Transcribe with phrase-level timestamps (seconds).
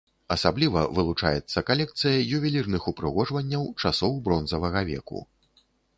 [0.35, 5.19] Асабліва вылучаецца калекцыя ювелірных упрыгожванняў часоў бронзавага веку.